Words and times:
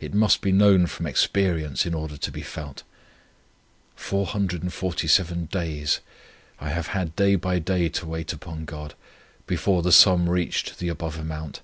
It 0.00 0.12
must 0.12 0.40
be 0.40 0.50
known 0.50 0.88
from 0.88 1.06
experience, 1.06 1.86
in 1.86 1.94
order 1.94 2.16
to 2.16 2.32
be 2.32 2.42
felt. 2.42 2.82
447 3.94 5.44
days 5.52 6.00
I 6.58 6.70
have 6.70 6.88
had 6.88 7.14
day 7.14 7.36
by 7.36 7.60
day 7.60 7.88
to 7.90 8.06
wait 8.06 8.32
upon 8.32 8.64
God, 8.64 8.94
before 9.46 9.82
the 9.84 9.92
sum 9.92 10.28
reached 10.28 10.80
the 10.80 10.88
above 10.88 11.16
amount. 11.16 11.60